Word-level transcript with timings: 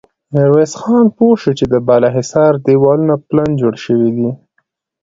ميرويس 0.33 0.73
خان 0.81 1.05
پوه 1.15 1.33
شو 1.41 1.51
چې 1.59 1.65
د 1.73 1.75
بالا 1.87 2.09
حصار 2.17 2.53
دېوالونه 2.65 3.15
پلن 3.27 3.49
جوړ 3.61 3.73
شوي 3.85 4.09
دي. 4.17 4.29